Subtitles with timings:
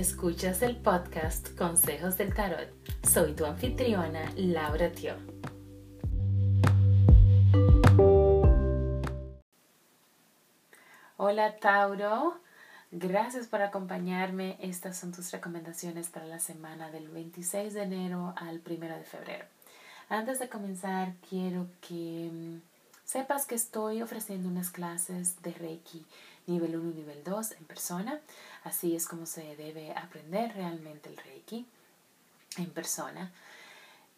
[0.00, 2.70] Escuchas el podcast Consejos del Tarot.
[3.06, 5.14] Soy tu anfitriona, Laura Tio.
[11.18, 12.40] Hola Tauro,
[12.90, 14.56] gracias por acompañarme.
[14.62, 19.44] Estas son tus recomendaciones para la semana del 26 de enero al 1 de febrero.
[20.08, 22.69] Antes de comenzar, quiero que mm,
[23.10, 26.06] sepas que estoy ofreciendo unas clases de Reiki
[26.46, 28.20] nivel 1 y nivel 2 en persona.
[28.62, 31.66] Así es como se debe aprender realmente el Reiki
[32.56, 33.32] en persona.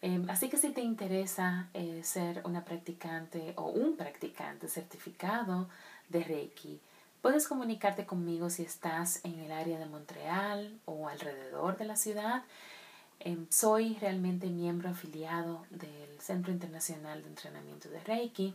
[0.00, 5.68] Em, así que si te interesa eh, ser una practicante o un practicante certificado
[6.08, 6.80] de Reiki,
[7.20, 12.42] puedes comunicarte conmigo si estás en el área de Montreal o alrededor de la ciudad.
[13.20, 18.54] Em, soy realmente miembro afiliado del Centro Internacional de Entrenamiento de Reiki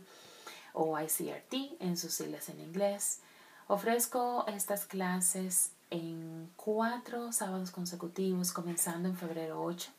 [0.72, 3.20] o ICRT en sus siglas en inglés.
[3.66, 9.90] Ofrezco estas clases en cuatro sábados consecutivos, comenzando en febrero 8,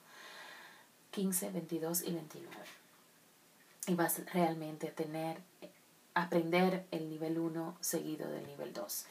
[1.12, 2.58] 15, 22 y 29.
[3.88, 5.38] Y vas realmente a tener,
[6.16, 9.06] aprender el nivel 1 seguido del nivel 2.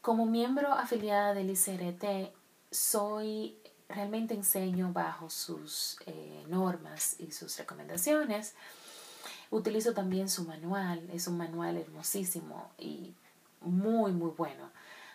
[0.00, 2.32] Como miembro afiliada del ICRT,
[2.70, 3.56] soy,
[3.88, 8.54] realmente enseño bajo sus eh, normas y sus recomendaciones.
[9.50, 13.14] Utilizo también su manual, es un manual hermosísimo y
[13.60, 14.70] muy, muy bueno.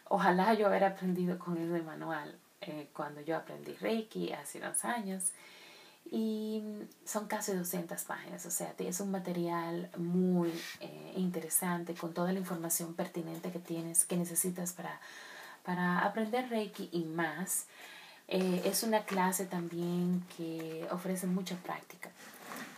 [0.09, 5.31] Ojalá yo hubiera aprendido con ese manual eh, cuando yo aprendí Reiki hace unos años.
[6.11, 6.61] Y
[7.05, 10.51] son casi 200 páginas, o sea, es un material muy
[10.81, 14.99] eh, interesante con toda la información pertinente que tienes, que necesitas para,
[15.63, 17.67] para aprender Reiki y más.
[18.35, 22.09] Eh, es una clase también que ofrece mucha práctica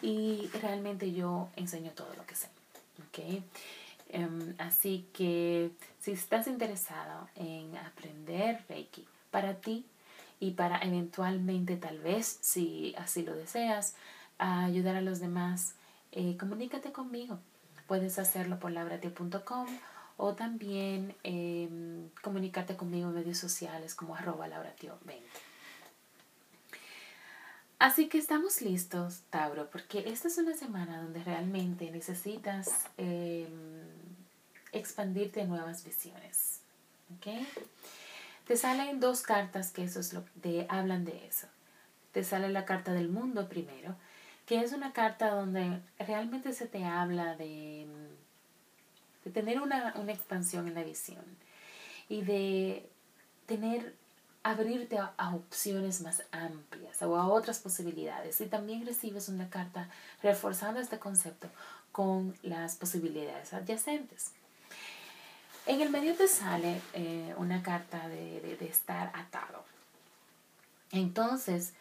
[0.02, 2.50] y realmente yo enseño todo lo que sé.
[3.08, 3.42] ¿okay?
[4.09, 9.86] Em, así que si estás interesado en aprender Reiki para ti
[10.42, 13.95] y para eventualmente, tal vez, si así lo deseas,
[14.37, 15.76] ayudar a los demás,
[16.11, 17.39] eh, comunícate conmigo.
[17.87, 19.67] Puedes hacerlo por labratio.com
[20.17, 25.21] o también em, comunicarte conmigo en medios sociales como arroba lauratio20.
[27.77, 33.48] Así que estamos listos, Tauro, porque esta es una semana donde realmente necesitas em,
[34.71, 36.61] expandirte a nuevas visiones.
[37.17, 37.45] ¿okay?
[38.48, 40.15] Te salen dos cartas que eso es
[40.70, 41.48] hablan de eso.
[42.14, 43.95] Te sale la carta del mundo primero,
[44.45, 47.87] que es una carta donde realmente se te habla de,
[49.25, 51.25] de tener una, una expansión en la visión
[52.08, 52.89] y de
[53.47, 53.93] tener
[54.45, 58.39] abrirte a, opciones más amplias o a otras posibilidades.
[58.41, 59.89] Y también recibes una carta
[60.21, 61.49] reforzando este concepto
[61.91, 64.33] con las posibilidades adyacentes.
[65.65, 69.65] En el medio te sale eh, una carta de, de, estar atado.
[70.92, 71.73] Entonces,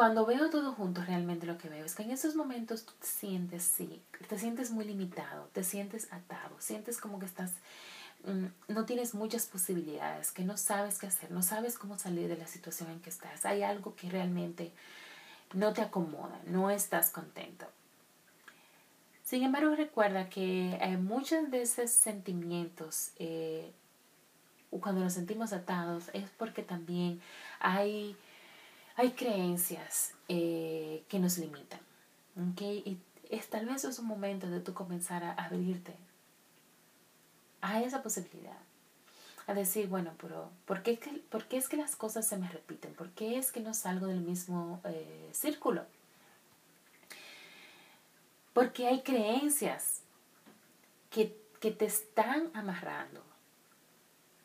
[0.00, 3.06] cuando veo todo junto, realmente lo que veo es que en esos momentos tú te
[3.06, 7.52] sientes, sí, te sientes muy limitado, te sientes atado, sientes como que estás
[8.24, 12.36] Mm, no tienes muchas posibilidades, que no sabes qué hacer, no sabes cómo salir de
[12.36, 13.46] la situación en que estás.
[13.46, 14.72] Hay algo que realmente
[15.54, 17.66] no te acomoda, no estás contento.
[19.24, 23.72] Sin embargo, recuerda que eh, muchos de esos sentimientos, eh,
[24.70, 27.20] cuando nos sentimos atados, es porque también
[27.58, 28.16] hay,
[28.96, 31.80] hay creencias eh, que nos limitan.
[32.52, 32.82] ¿okay?
[32.84, 33.00] Y
[33.50, 35.94] tal vez es un momento de tú comenzar a abrirte
[37.60, 38.58] a esa posibilidad.
[39.46, 40.98] A decir, bueno, pero ¿por qué,
[41.28, 42.94] ¿por qué es que las cosas se me repiten?
[42.94, 45.84] ¿Por qué es que no salgo del mismo eh, círculo?
[48.52, 50.02] Porque hay creencias
[51.10, 53.24] que, que te están amarrando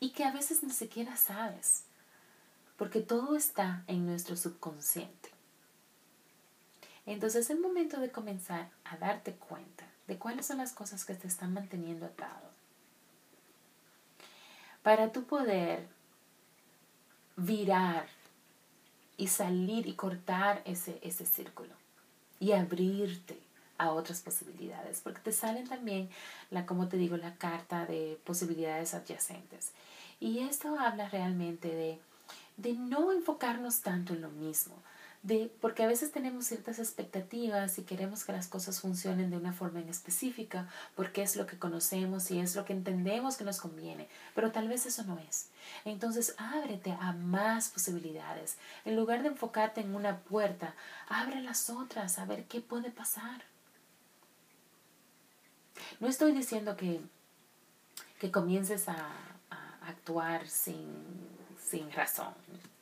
[0.00, 1.84] y que a veces ni siquiera sabes,
[2.76, 5.30] porque todo está en nuestro subconsciente.
[7.06, 11.14] Entonces es el momento de comenzar a darte cuenta de cuáles son las cosas que
[11.14, 12.50] te están manteniendo atado
[14.82, 15.88] para tú poder
[17.36, 18.06] virar
[19.16, 21.74] y salir y cortar ese, ese círculo
[22.38, 23.38] y abrirte
[23.78, 26.08] a otras posibilidades, porque te salen también,
[26.50, 29.72] la, como te digo, la carta de posibilidades adyacentes.
[30.20, 31.98] Y esto habla realmente de,
[32.56, 34.82] de no enfocarnos tanto en lo mismo,
[35.22, 39.52] de, porque a veces tenemos ciertas expectativas y queremos que las cosas funcionen de una
[39.52, 43.60] forma en específica, porque es lo que conocemos y es lo que entendemos que nos
[43.60, 45.48] conviene, pero tal vez eso no es.
[45.84, 48.56] Entonces ábrete a más posibilidades.
[48.84, 50.74] En lugar de enfocarte en una puerta,
[51.08, 53.42] abre las otras a ver qué puede pasar.
[55.98, 57.00] No estoy diciendo que,
[58.20, 59.08] que comiences a,
[59.50, 61.35] a actuar sin
[61.68, 62.34] sin razón.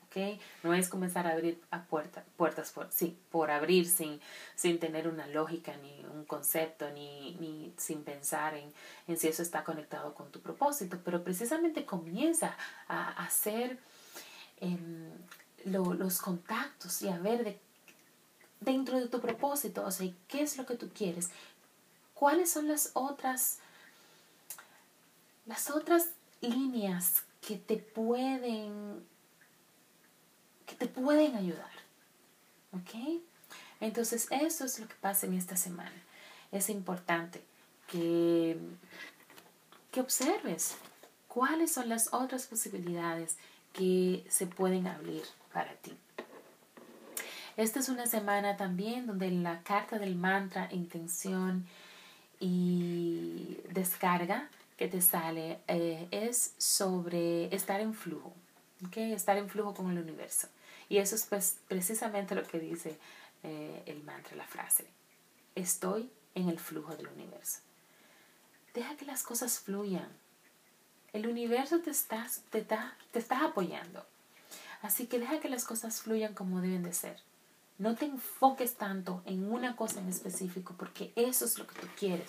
[0.07, 0.41] ¿okay?
[0.63, 4.21] No es comenzar a abrir a puerta, puertas por, sí, por abrir sin,
[4.55, 8.73] sin tener una lógica, ni un concepto, ni, ni sin pensar en,
[9.09, 12.57] en si eso está conectado con tu propósito, pero precisamente comienza
[12.89, 13.79] a hacer
[14.61, 15.11] em,
[15.65, 17.59] los contactos y a ver de,
[18.61, 21.31] dentro de tu propósito, o sea, qué es lo que tú quieres,
[22.15, 23.59] cuáles son las otras,
[25.47, 26.11] las otras
[26.41, 29.05] líneas que te pueden,
[30.67, 31.71] que te pueden ayudar.
[32.73, 33.23] ¿Ok?
[33.81, 36.03] Entonces, eso es lo que pasa en esta semana.
[36.53, 37.43] Es importante
[37.87, 38.57] que,
[39.91, 40.77] que observes
[41.29, 43.37] cuáles son las otras posibilidades
[43.73, 45.97] que se pueden abrir para ti.
[47.57, 51.67] Esta es una semana también donde la carta del mantra, intención
[52.41, 54.49] y descarga
[54.85, 58.35] que te sale eh, es sobre estar en flujo,
[58.87, 59.15] ¿okay?
[59.15, 60.49] estar en flujo con el universo.
[60.91, 62.99] Y eso es pues, precisamente lo que dice
[63.45, 64.85] eh, el mantra, la frase.
[65.55, 67.61] Estoy en el flujo del universo.
[68.75, 70.11] Deja que las cosas fluyan.
[71.15, 74.05] El universo te, estás, te, está, te está apoyando.
[74.83, 77.17] Así que deja que las cosas fluyan como deben de ser.
[77.79, 81.87] No te enfoques tanto en una cosa en específico porque eso es lo que tú
[81.99, 82.29] quieres.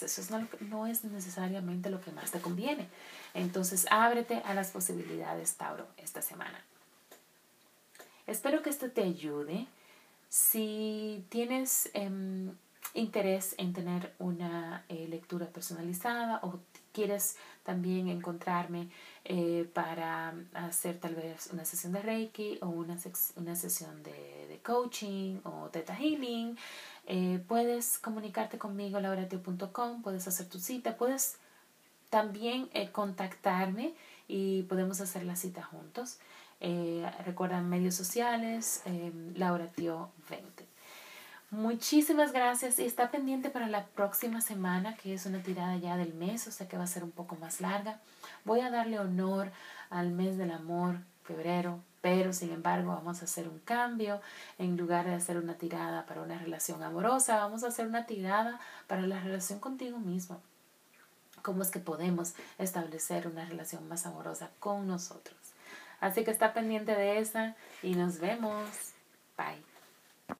[0.00, 2.88] Eso no, no es necesariamente lo que más te conviene.
[3.34, 6.62] Entonces ábrete a las posibilidades, Tauro, esta semana.
[8.26, 9.66] Espero que esto te ayude.
[10.28, 12.52] Si tienes em,
[12.94, 16.60] interés en tener una eh, lectura personalizada o
[16.92, 18.88] quieres también encontrarme
[19.24, 22.96] eh, para hacer tal vez una sesión de Reiki o una,
[23.36, 26.56] una sesión de, de, coaching o Theta Healing,
[27.06, 31.36] eh, puedes comunicarte conmigo lauratio.com, puedes hacer tu cita, puedes
[32.10, 33.94] también eh, contactarme
[34.28, 36.18] y podemos hacer la cita juntos.
[37.24, 38.82] recuerda medios sociales,
[39.34, 40.71] Lauratio 20.
[41.52, 46.14] Muchísimas gracias y está pendiente para la próxima semana, que es una tirada ya del
[46.14, 48.00] mes, o sea que va a ser un poco más larga.
[48.46, 49.52] Voy a darle honor
[49.90, 54.22] al mes del amor, febrero, pero sin embargo vamos a hacer un cambio.
[54.56, 58.58] En lugar de hacer una tirada para una relación amorosa, vamos a hacer una tirada
[58.86, 60.40] para la relación contigo mismo.
[61.42, 65.36] ¿Cómo es que podemos establecer una relación más amorosa con nosotros?
[66.00, 68.70] Así que está pendiente de esa y nos vemos.
[69.36, 69.71] Bye.